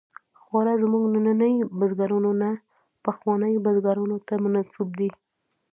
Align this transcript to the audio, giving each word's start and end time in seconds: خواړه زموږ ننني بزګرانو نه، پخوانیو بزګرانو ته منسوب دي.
خواړه 0.41 0.73
زموږ 0.83 1.03
ننني 1.15 1.53
بزګرانو 1.79 2.31
نه، 2.41 2.49
پخوانیو 3.05 3.63
بزګرانو 3.65 4.17
ته 4.27 4.33
منسوب 4.43 4.89
دي. 4.99 5.09